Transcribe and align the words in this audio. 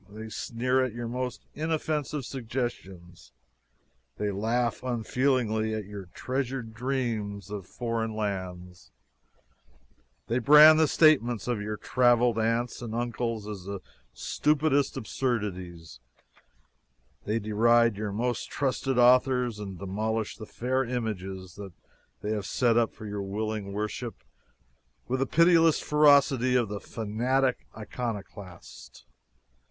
They 0.09 0.29
sneer 0.29 0.83
at 0.83 0.93
your 0.95 1.07
most 1.07 1.45
inoffensive 1.53 2.25
suggestions; 2.25 3.33
they 4.17 4.31
laugh 4.31 4.81
unfeelingly 4.81 5.75
at 5.75 5.85
your 5.85 6.05
treasured 6.15 6.73
dreams 6.73 7.51
of 7.51 7.67
foreign 7.67 8.15
lands; 8.15 8.89
they 10.25 10.39
brand 10.39 10.79
the 10.79 10.87
statements 10.87 11.47
of 11.47 11.61
your 11.61 11.77
traveled 11.77 12.39
aunts 12.39 12.81
and 12.81 12.95
uncles 12.95 13.47
as 13.47 13.65
the 13.65 13.79
stupidest 14.11 14.97
absurdities; 14.97 15.99
they 17.25 17.37
deride 17.37 17.95
your 17.95 18.11
most 18.11 18.49
trusted 18.49 18.97
authors 18.97 19.59
and 19.59 19.77
demolish 19.77 20.35
the 20.35 20.47
fair 20.47 20.83
images 20.83 21.59
they 22.23 22.31
have 22.31 22.47
set 22.47 22.75
up 22.75 22.91
for 22.91 23.05
your 23.05 23.21
willing 23.21 23.71
worship 23.71 24.15
with 25.07 25.19
the 25.19 25.27
pitiless 25.27 25.79
ferocity 25.79 26.55
of 26.55 26.69
the 26.69 26.79
fanatic 26.79 27.67
iconoclast! 27.77 29.05